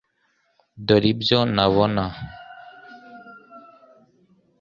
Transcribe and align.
Dore 0.85 1.07
ibyo 1.13 1.39
ntabona. 1.53 2.05